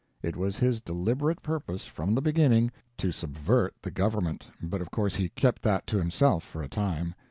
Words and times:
It 0.23 0.35
was 0.35 0.57
his 0.57 0.81
deliberate 0.81 1.43
purpose, 1.43 1.85
from 1.85 2.15
the 2.15 2.23
beginning, 2.23 2.71
to 2.97 3.11
subvert 3.11 3.75
the 3.83 3.91
government, 3.91 4.47
but 4.59 4.81
of 4.81 4.89
course 4.89 5.13
he 5.13 5.29
kept 5.29 5.61
that 5.61 5.85
to 5.85 5.99
himself 5.99 6.43
for 6.43 6.63
a 6.63 6.67
time. 6.67 7.13